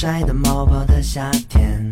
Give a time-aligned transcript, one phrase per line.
[0.00, 1.84] 晒的冒泡的夏天，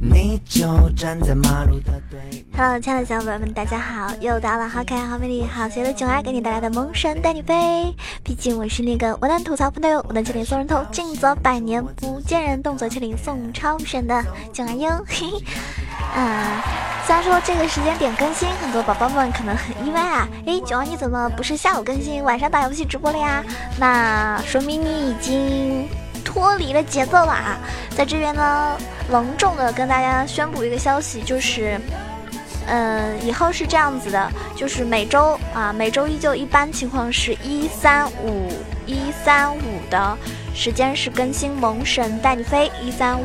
[0.00, 2.42] 你就站在马路的对面。
[2.56, 4.10] Hello，亲爱的小伙伴们，大家好！
[4.18, 7.94] 又到了好可爱、好美丽、好邪的囧儿给你带来的萌神带你飞。
[8.22, 15.04] 毕竟我是那个我能吐槽不能用，我能千里送人头，静则百年不见人，动则千里送超神的囧儿哟。
[15.06, 16.64] 嘿嘿，啊，
[17.06, 20.26] 虽然说这个时间点更新，很多宝宝们可能很意外啊。
[20.46, 23.44] 诶，九儿你怎么不是下午更新，晚上打游戏直播了呀？
[23.78, 25.86] 那说明你已经。
[26.24, 27.58] 脱离了节奏了啊！
[27.90, 28.76] 在这边呢，
[29.10, 31.80] 隆重的跟大家宣布一个消息，就是，
[32.66, 38.50] 嗯，以后是这样子的，就是每周啊，每周依旧一般情况是一三五
[38.86, 39.60] 一三五
[39.90, 40.16] 的
[40.54, 43.24] 时间是更新《萌神带你飞》一三五。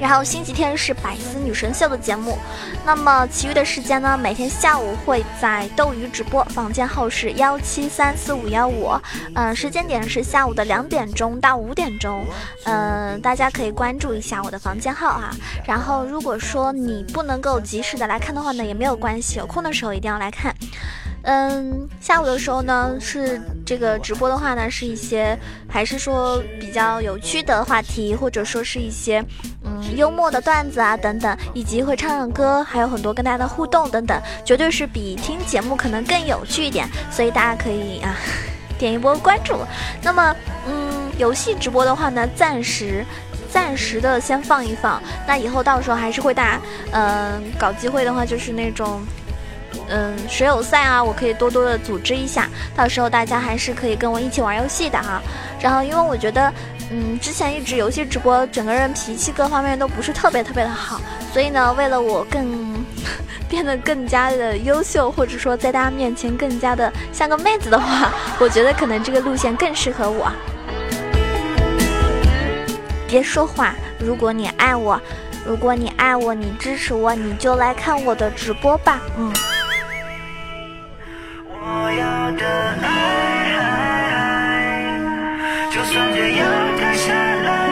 [0.00, 2.38] 然后星期天是百思女神秀的节目，
[2.84, 4.16] 那么其余的时间呢？
[4.16, 8.92] 每天下午会在斗鱼直播，房间号是幺七三四五幺五，
[9.34, 12.24] 嗯，时间点是下午的两点钟到五点钟，
[12.64, 15.34] 嗯，大家可以关注一下我的房间号啊。
[15.64, 20.54] 然后如果说你不能够及时的来看的话呢，也没有关系，有空的时候一定要来看。
[21.30, 29.22] 嗯，下午的时候呢，是这个直播的话呢，是一些还是说比较有趣的话题，或者说是一些
[29.62, 38.16] 嗯幽默的段子啊等等，以及会唱唱歌，还有很多跟大家的互动等等，绝对是比听节目可能更有趣一点，所以大家可以啊
[38.78, 39.58] 点一波关注。
[40.02, 40.34] 那么
[40.66, 43.04] 嗯，游戏直播的话呢，暂时
[43.52, 46.60] 暂时的先放一放，那以后到时候还是会大家
[46.92, 49.02] 嗯搞机会的话，就是那种。
[49.90, 55.20] 嗯，水友赛啊，我可以多多的组织一下，到时候大家还是可以跟我一起玩游戏的哈。
[55.60, 56.52] 然后，因为我觉得，
[56.90, 61.00] 嗯，之前一直游戏直播，整个人脾气各方面都不是特别特别的好，
[61.32, 62.84] 所以呢，为了我更
[63.48, 70.30] 变得更加的优秀，或者说在大家面前更加的像个妹子的话， 我觉得可能这个路线更适合我。
[73.08, 75.00] 别说话，如果你爱我，
[75.46, 79.32] 如果你爱我，你支持我，你就来看我的直播吧，嗯。
[81.88, 82.44] 我要的
[82.82, 82.86] 爱
[85.70, 86.44] 就算这样
[86.76, 87.67] 停下来。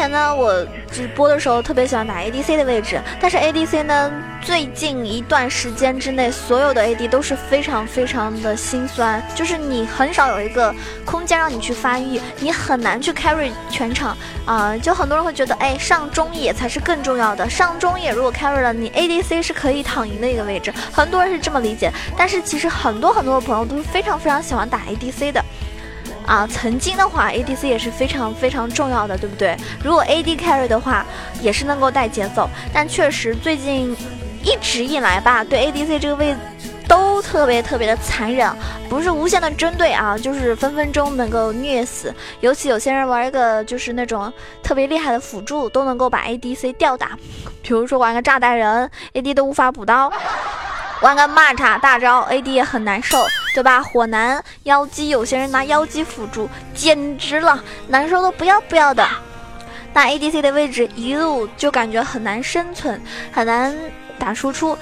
[0.00, 10.74] 前呢，我直播的时候特别喜欢打 ADC 的位置，但是 ADC 呢，最近一段时间之内，所有的 AD 都是非常非常的心酸，就是你很少有一个
[11.04, 14.16] 空间让你去发育，你很难去 carry 全场
[14.46, 14.74] 啊。
[14.78, 21.92] 就很多人会觉得，哎，上中野才是更重要的，上中野如果 carry 了，你 ADC 是可以躺赢的一个位置，很多人是这么理解。
[22.16, 25.44] 但是其实很多很多的朋友都是非常非常喜欢打 ADC 的。
[26.26, 29.56] 啊，曾经的话，ADC 也是非常非常重要的，对不对？
[29.82, 31.04] 如果 AD carry 的话，
[31.40, 32.48] 也是能够带节奏。
[32.72, 33.96] 但确实最近
[34.42, 36.36] 一直以来吧，对 ADC 这个位
[36.86, 38.48] 都特别特别的残忍，
[38.88, 42.14] 不是无限的针对啊，就是分分钟能够虐死。
[42.40, 44.32] 尤其有些人玩一个就是那种
[44.62, 47.18] 特别厉害的辅助，都能够把 ADC 吊打。
[47.62, 50.12] 比如说玩个炸弹人，AD 都无法补刀。
[51.02, 53.82] 玩个骂叉大招，AD 也很难受，对吧？
[53.82, 59.06] 火男妖姬，有些人拿妖姬辅助，简直了，难受的不要不要的。
[59.92, 63.00] 那 ADC 的位置一路就感觉很难生存，
[63.32, 63.76] 很难
[64.18, 64.78] 打输出。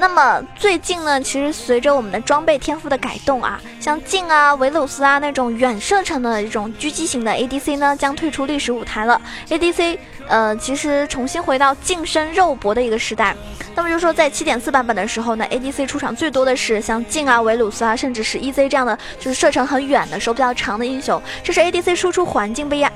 [0.00, 9.20] 那么最近呢，其实随着我们的装备天赋的改动啊，像镜啊、维鲁斯啊那种远射程的这种狙击型的 ADC 呢，将退出历史舞台了。
[9.48, 9.98] ADC
[10.28, 13.34] 呃，其实重新回到近身肉搏的一个时代。
[13.74, 21.20] 那么就说在七点四版本的时候呢，ADC 出场最多的是像镜啊、维鲁斯啊，甚至是 EZ 这样的，就是射程很远的、手比较长的英雄。
[21.42, 22.90] 这是 ADC 输出环境被压。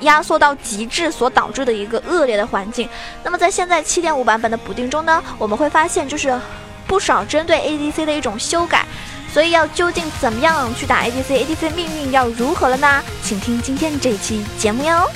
[0.00, 2.88] 压缩到极致所导致的一个恶劣的环境。
[3.22, 6.38] 那么在现在七点五版本的补丁中呢，我们会发现就是
[6.86, 8.84] 不少针对 ADC 的一种修改。
[9.32, 13.00] 所以要究竟怎么样去打 ADC，ADC 命运要如何了呢？
[13.22, 15.08] 请听今天这一期节目哟。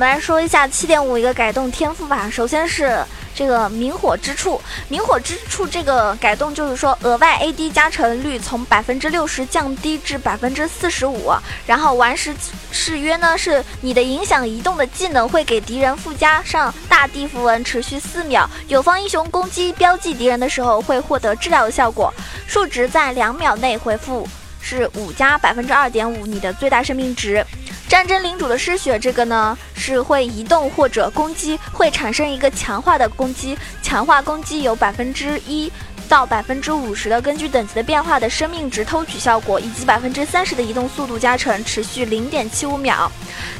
[0.00, 2.26] 我们来说一下七点五一个改动天赋吧。
[2.32, 3.04] 首先是
[3.34, 4.58] 这个明火之处，
[4.88, 11.30] 明火之处这个改动就是说，额外 AD 加成率从百分之六十降低至百分之四十五。
[11.66, 12.34] 然后完时
[12.72, 18.48] 誓约呢，是你的影响移动的技能会给敌人附加上大地符文，持续四秒。
[18.68, 22.10] 友方英雄攻击标记敌人的时候会获得治疗的效果，
[22.46, 24.26] 数值在两秒内回复
[24.62, 27.44] 是五加百分之二点五你的最大生命值。
[27.90, 35.70] 战争领主的失血这个呢是会移动或者攻击，会产生一个强化的攻击，强化攻击有百分之一。
[36.10, 43.10] 到百分之五十的根据等级的变化的生命值偷取效果，以及百分之三十的移动速度加成，持续零点七五秒。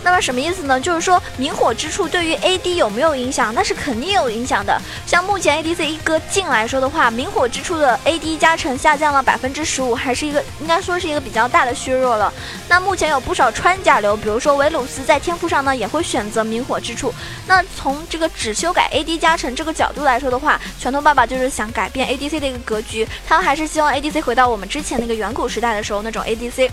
[0.03, 0.81] 那么什么意思呢？
[0.81, 3.55] 就是说明火之处对于 AD 有没有影响？
[3.55, 4.77] 那是肯定有影响的。
[5.07, 12.33] 像目前 ADC 一哥进来说的话，明火之处的 AD 加成下降了百分之十五，还是一个应该说是一个比较大的削弱了。
[12.69, 17.15] 那目前有不少穿甲流，比如说维鲁斯在天赋上呢也会选择明火之处。
[17.47, 22.40] 那从这个只修改 AD 加成这个角度来说的话，拳头爸爸就是想改变 ADC。
[22.41, 26.71] 的一个格局，他们还是希望 ADC 回到我们之前那个远古时代的时候那种 ADC。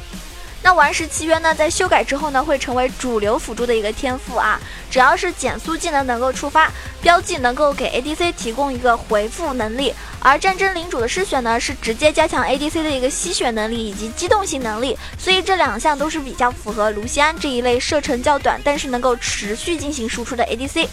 [0.64, 4.60] 那顽石契约呢，在修改之后呢，会成为主流辅助的一个天赋啊。
[4.90, 6.70] 只要是减速技能能够触发，
[7.00, 9.94] 标记能够给 ADC 提供一个回复能力。
[10.20, 14.98] 而战争领主的失血呢，是直接加强 ADC 的一个吸血能力以及机动性能力。
[15.18, 20.88] 所以这两项都是比较符合卢锡安这一类射程较短，但是能够持续进行输出的 ADC。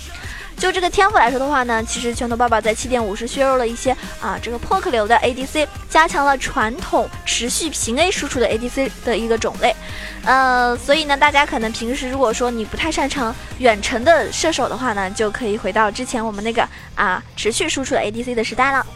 [0.57, 9.75] 就这个天赋来说的话呢，其实拳头爸爸在七点五是削弱了一些啊，这个 poke 流的 ADC，加强了传统持续平 A 输出的 ADC 的一个种类，
[10.25, 18.87] 呃，所以呢，大家可能平时如果说你不太擅长远程的射手的话呢，就可以回到之前我们那个啊持续输出的 ADC 的时代了。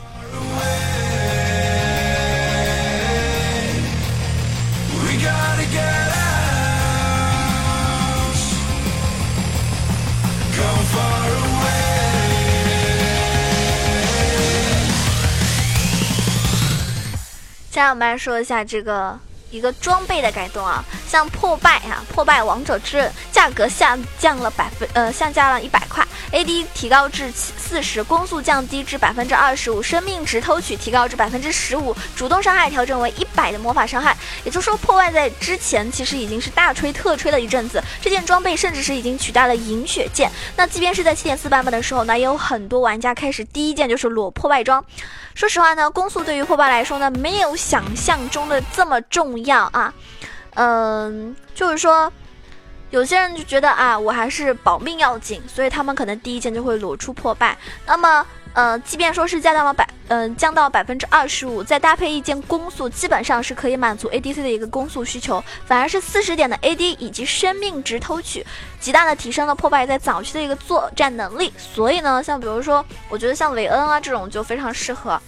[17.78, 19.16] 现在我们来说一下这个
[19.52, 34.16] 一个装备的改动啊，像破败啊，破败王者之刃价格下降了百分呃下降了一百块，AD 提高至四十，攻速降低至百分之二十五，生命值偷取提高至百分之十五，主动伤害调整为一百的魔法伤害。
[34.44, 40.30] 也就是说，破败在之前其实已经是大吹特吹了一阵子，这件装备甚至是已经取代了银血剑。
[40.56, 44.84] 那即便是在七点四版本的时候呢，也有很多玩家开始第一件就是裸破败装。
[45.34, 49.92] 说实话呢，攻速对于破败来说呢，没有想象中的这么重要啊。
[50.54, 52.12] 嗯，就是说，
[52.90, 57.56] 有些人就觉得啊，我还是保命要紧，所以他们可能第一件就会裸出破败。
[57.86, 58.24] 那么。
[58.54, 65.44] 呃，即便说是降到了百，嗯，降到百分之二十五，再搭配一件攻速，基本上是可以满足 ADC 的一个攻速需求。
[65.64, 68.44] 反而是四十点的 AD 以及生命值偷取，
[68.80, 71.52] 极大的提升了破败在早期的一个作战能力。
[71.56, 75.20] 所以呢，像比如说，我觉得像韦恩啊这种就非常适合。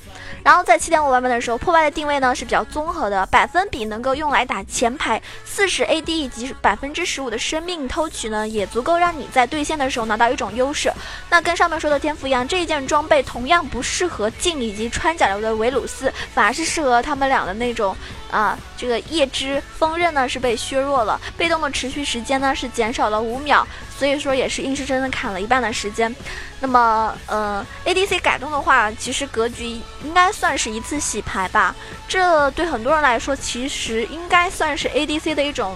[0.43, 10.93] 然后在七点五版本的时候，破败的定位呢是比较综合的，百分比能够用来打前排，四十 AD 以及百分之十五的生命偷取呢，也足够让你在对线的时候拿到一种优势。
[11.29, 17.97] 那跟上面说的天赋一样，这一件装备同样不适合镜以及穿甲流的维鲁斯，反而是适合他们俩的那种。
[18.31, 23.67] 啊，这个夜之锋刃呢是被削弱了，被动的持续时间呢是减少了五秒，
[23.99, 26.15] 所以说也是硬生生的砍了一半的时间。
[26.61, 31.75] 那么，呃，ADC 改动的话，其实格局应该算是一次洗牌吧。
[32.07, 35.75] 这对很多人来说，其实应该算是 ADC 的一种，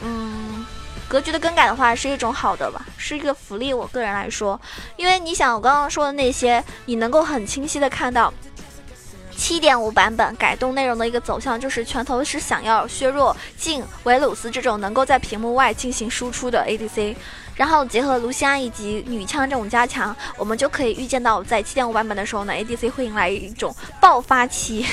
[0.00, 0.64] 嗯，
[1.08, 3.74] 格局的更改的话，是一种好的吧，是一个福利。
[3.74, 4.60] 我个人来说，
[4.96, 8.32] 因为你想我刚刚说的那些，你能够很清晰的看到。
[9.40, 17.16] 七点五版本改动内容的一个走向，就是拳头是想要削弱镜维鲁斯这种能够在屏幕外进行输出的 ADC，
[17.54, 24.86] 然后结合卢锡安以及女枪这种加强，我们就可以预见到在七点五版本的时候呢，ADC 会迎来一种爆发期。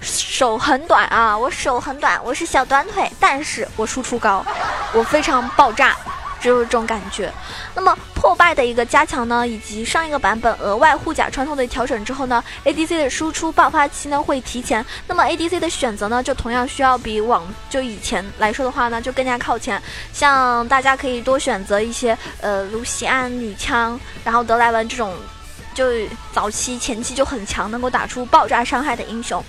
[0.00, 4.44] 手很短啊，我手很短，我是小短腿，但是我输出高，
[4.92, 5.96] 我非常爆炸。
[6.42, 7.32] 就是这种感觉。
[7.74, 14.84] 那么破败的一个加强呢，以及上一个版本额外护甲穿透的调整之后呢，ADC 的输出爆发期呢会提前。
[15.06, 19.80] 那么 ADC 的选择呢，就同样需要比往就以前来说的话呢，就更加靠前。
[20.12, 25.14] 像大家可以多选择一些呃卢锡安女枪，然后德莱文这种，
[25.72, 25.84] 就
[26.32, 29.42] 早期前期就很强，能够打出爆炸伤害的英雄。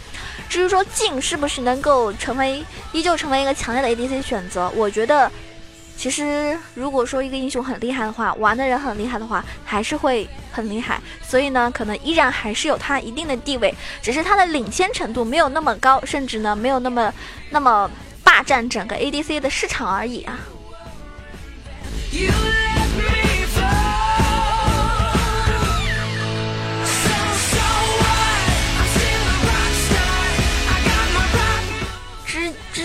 [0.48, 5.32] 至于说镜是不是能够成为依旧成为一个强烈的 ADC 选择，我觉得。
[6.04, 11.00] 其实，如果说一个英雄很厉害的话，玩的人很厉害的话，还是会很厉害。
[11.26, 17.14] 所以呢，可能依然还是有他一定的地位，只是他的领先程度没有那么高，甚至呢，没有那么
[17.52, 17.90] 那么
[18.22, 20.38] 霸占整个 ADC 的市场而已啊。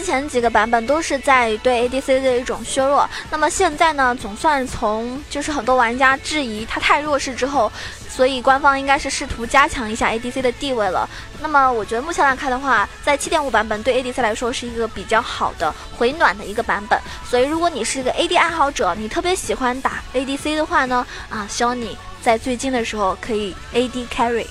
[0.08, 7.70] 前几个版本都是在对 ADC 的一种削弱，那么现在呢，总算从就是很多玩家质疑它太弱势之后，
[8.08, 11.06] 所以官方应该是试图加强一下 ADC 的地位了。
[11.42, 16.98] 那么我觉得目前来看的话，在七点五版本对 ADC 来说是一个比较好的回暖的一个版本。
[17.28, 24.46] 所以如果你是一个 AD 爱好者，你特别喜欢打 ADC 的话呢，啊，希望你在最近的时候可以 AD carry。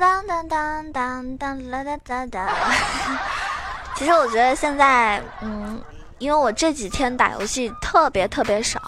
[0.00, 2.48] 当当当当当当当当当
[3.94, 5.78] 其实我觉得现在嗯
[6.18, 8.80] 因为我这几天打游戏特别特别少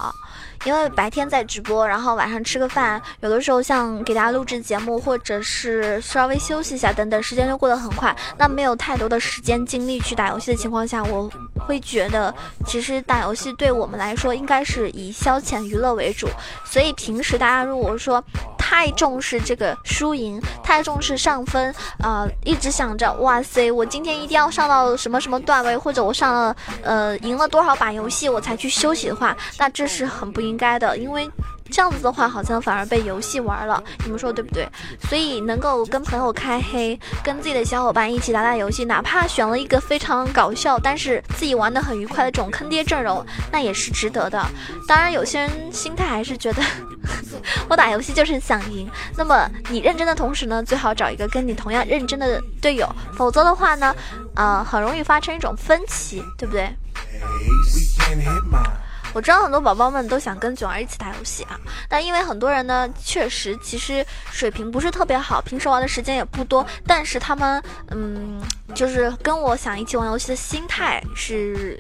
[0.65, 16.27] 因为白天在直播然后晚上吃个饭有的时候像给大家录制节目或者是稍微休息一下等等时间就过得很快那没有太多的时间精力去打游戏的情况下我会觉得其实打游戏对我们来说应该是以消遣娱乐为主
[16.65, 18.23] 所以平时大家如果说
[18.73, 30.43] 太重视这个输赢，太重视上分，啊，一直想着哇塞，我今天一定要上到什么什么段位，或者我上了呃赢了多少把游戏我才去休息的话，那这是很不。
[30.43, 31.31] 应该的，因为
[31.73, 34.69] 这样子的话，好像反而被游戏玩了，你们说对不对？
[35.09, 44.47] 所以能够跟朋友开黑，跟自己的小伙伴一起打打游戏，哪怕选了一个非常搞笑，但是自己玩的很愉快的这种坑爹阵容，那也是值得的。
[44.87, 46.63] 当然，有些人心态还是觉得
[47.69, 48.87] 我打游戏就是想赢。
[49.17, 52.87] 那么你认真的同时呢，最好找一个跟你同样认真的队友，
[53.17, 53.95] 否则的话呢，
[54.35, 56.69] 呃，很容易发生一种分歧，对不对？
[59.13, 68.41] 我知道很多宝宝们都想跟囧儿一起打游戏啊，但因为很多人呢，确实其实水平不是特别好，平时玩的时间也不多，但是他们嗯，
[68.75, 71.79] 就是跟我想一起玩游戏的心态是。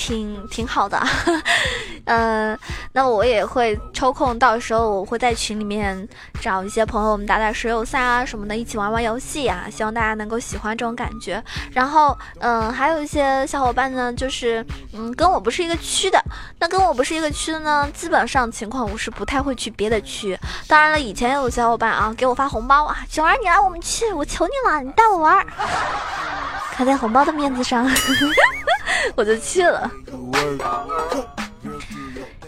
[0.00, 0.98] 挺挺好的，
[2.06, 2.58] 嗯，
[2.92, 6.08] 那我也会抽空，到时候我会在群里面
[6.40, 11.44] 找一些朋友，我们打打水友赛啊什么的，一起玩玩游戏啊，希望大家能够喜欢这种感觉。
[11.72, 14.64] 然后，嗯，还有一些小伙伴呢，就是
[14.94, 16.18] 嗯，跟我不是一个区的，
[16.58, 20.34] 那跟我不是一个区的呢，基本上情况我是不太会去别的区。
[20.66, 25.46] 当然了，以前有小伙伴啊给我发红包啊，九儿你来我们去，我求你了，你带我玩，
[26.72, 27.86] 看在红包的面子上。
[29.16, 29.90] 我就去了，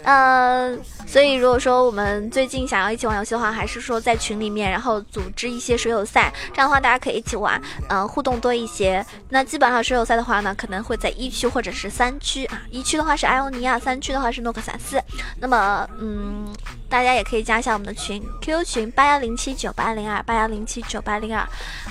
[0.03, 0.79] 嗯。
[1.05, 9.05] 所以，如果说我们最近想要一起玩游戏的话，还是说在群里面，然后组织一些水友赛，这样的话大家可以一起玩，嗯，互动多一些。
[9.29, 14.99] 那基本上水友赛的话呢，可能会在一区或者是三区啊，一区的话是艾欧尼亚，三区的话是诺克萨斯。
[15.37, 16.47] 那么，嗯，
[16.93, 21.43] 大家也可以加一下我们的群，QQ 群八幺零七九八零二八幺零七九八零二。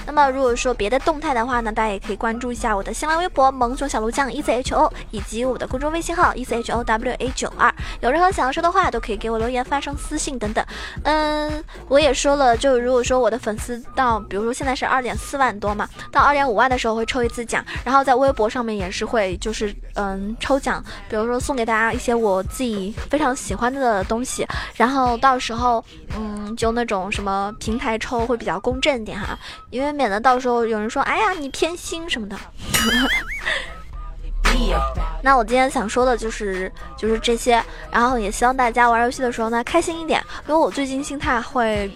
[0.06, 7.74] 那么，如果说别的动态的话呢，大家也可以关注一下我的新浪微博萌熊小鹿酱 E C H O，以及我的公众微信号 E C H O W A 九二。
[8.00, 9.16] 有任何想要说的话，都可以。
[9.22, 10.64] 给我留言、发送私信等等。
[11.04, 24.44] 嗯，我也说了，就如果说我的粉丝到，比如说现在是二点四万多嘛，到二点五万的时候会抽一次奖，然后在微博上面也是会就是嗯抽奖，比如说送给大家一些我自己非常喜欢的东西，
[24.74, 25.84] 然后到时候
[26.16, 29.38] 嗯就那种什么平台抽会比较公正点哈，
[29.70, 32.36] 因为免得到时候有人说哎呀你偏心什么的。
[35.22, 41.90] 那我今天想说的就是就是这些，然后也希望大家玩游戏的时候呢开心一点，因为我最近心态会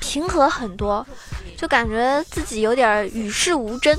[0.00, 1.06] 平和很多，
[1.56, 3.96] 就感觉自己有点与世无争。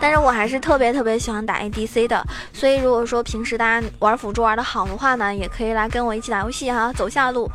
[0.00, 7.50] 但是我还是特别特别喜欢打 ADC 的，所以如果说平时大家玩辅助玩的好的话呢，也可以来跟我一起打游戏哈，走下路。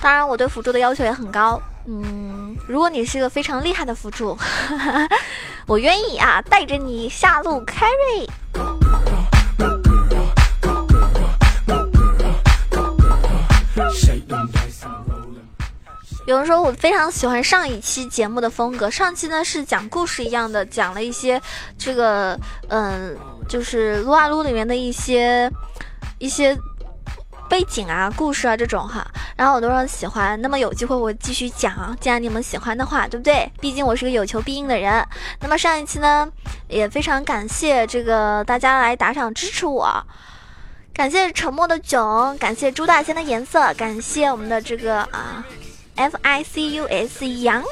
[0.00, 4.36] 当然我对辅助的要求也很高，嗯，如果你是个非常厉害的辅助。
[5.66, 8.75] 我愿意啊，带着你下路 carry。
[16.26, 21.40] 有人说我非常喜欢上一期节目的风格，上期呢是讲故事一样的，讲了一些
[21.78, 23.16] 这个，嗯，
[23.48, 25.50] 就是撸啊撸里面的一些
[26.18, 26.56] 一些。
[27.48, 29.06] 背景啊，故事啊，这种哈，
[29.36, 30.38] 然后很多人喜欢。
[30.42, 33.48] 那么有机会我继续讲，既然你们喜欢的话，对不对？
[33.60, 35.06] 毕竟我是个有求必应的人。
[35.40, 36.28] 那么上一期呢，
[36.66, 39.88] 也非常感谢这个大家来打赏支持我，
[40.92, 45.46] 感谢沉默的囧，感谢朱大仙的颜色，感谢我们的这个啊
[45.96, 47.64] F I C U S 杨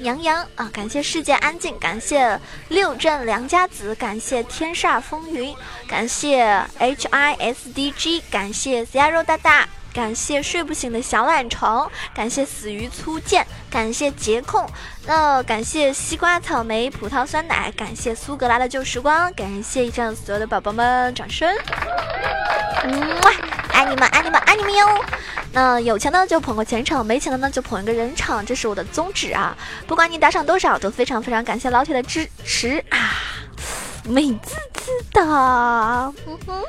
[0.00, 5.54] 杨洋啊，感谢世界安静，感谢六镇良家子，感谢天煞风云，
[5.86, 9.68] 感谢 H I S D G，感谢 Zero 大大。
[9.96, 14.68] 感谢睡不醒的小懒虫，感谢死鱼粗剑，感谢节控，
[15.06, 21.50] 那感谢西瓜、草莓、葡萄、酸奶，感谢苏格拉的旧时光，感谢以上所有的宝宝们，掌声！
[23.22, 23.32] 哇，
[23.70, 24.86] 爱你们，爱你们，爱你们哟！
[25.52, 29.56] 那有钱的就捧个钱场，没钱的呢就捧一个人场，这是我的宗旨啊！
[29.86, 33.16] 不管你打赏多少，都非常非常感谢老铁的支持啊，
[34.04, 36.62] 美滋滋的，嗯哼。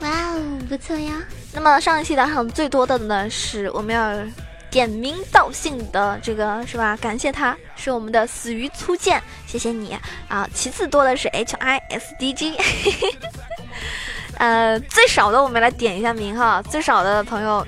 [0.00, 1.22] 哇哦，不错呀！
[1.52, 4.12] 那么上一期打赏最多的呢是我们要
[4.70, 6.94] 点名道姓的这个是吧？
[6.98, 9.98] 感谢他是我们的死鱼粗剑，谢谢你
[10.28, 10.46] 啊！
[10.52, 12.58] 其次多的是 H I S D G，
[14.36, 17.66] 呃，最少的我们来点一下名哈，最少的朋友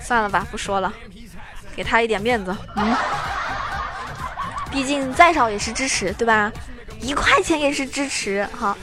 [0.00, 0.90] 算了吧，不说了，
[1.74, 2.96] 给他一点面子，嗯，
[4.70, 6.50] 毕竟再少也是支持对吧？
[7.02, 8.74] 一块钱也是支持好。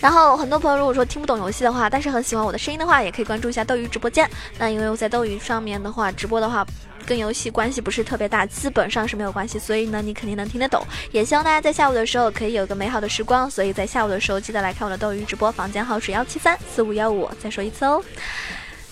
[0.00, 4.28] 然后很多朋友如果说听不懂游戏的话，但是很喜欢我的声音的话，也可以关注一下斗鱼直播间。
[4.58, 6.66] 那因为我在斗鱼上面的话，直播的话
[7.06, 10.86] 跟游戏关系不是特别大，基本上是没有关系，所以呢你肯定能听得懂。
[11.10, 17.30] 也希望大家在下午的时候可以有个美好的时光，所以在下午的时候记得来看我的斗鱼直播，房间号是幺七三四五幺五。
[17.42, 18.02] 再说一次哦。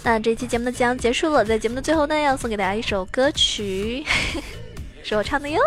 [0.02, 4.04] 那这期节目呢即将结束了，在节目的最后呢要送给大家一首歌曲，
[5.04, 5.60] 是我唱的哟。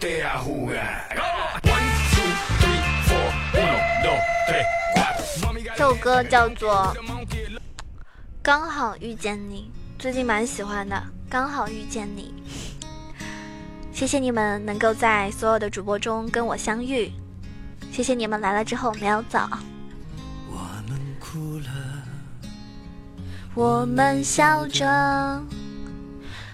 [0.00, 0.22] 这
[5.76, 6.94] 首歌叫做
[8.42, 9.70] 《刚好遇见你》，
[10.00, 11.02] 最近蛮喜欢的。
[11.28, 12.34] 刚好遇见你，
[13.92, 17.10] 谢谢你们能够在所有的主播中跟我相遇，
[17.90, 19.38] 谢谢你们来了之后没有走。
[20.50, 20.58] 我
[20.88, 21.70] 们哭了，
[23.54, 24.86] 我们笑着，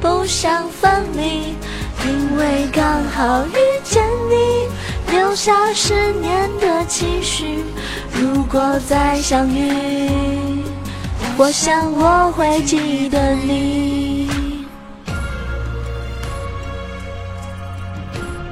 [0.00, 1.54] 不想分离，
[2.06, 4.68] 因为刚好遇见你。
[5.12, 7.64] 留下十年的期许，
[8.12, 10.62] 如果再相遇，
[11.36, 14.30] 我想我会记得你。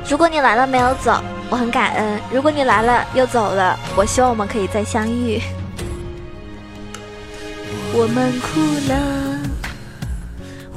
[0.08, 5.40] 如果你来了没有走，我很感恩；如果你来了又走了，我希望我们可以再相遇。
[7.94, 8.60] 我们哭
[8.92, 9.27] 了，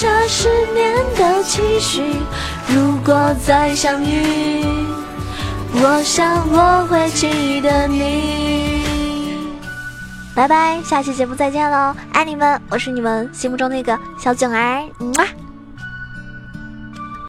[0.00, 2.02] 下十年的期许。
[2.68, 4.64] 如果再相遇，
[5.74, 9.36] 我想我会记得你。
[10.34, 11.94] 拜拜，下期节目再见喽！
[12.14, 15.49] 爱你们，我是你们心目中那个小囧儿，么。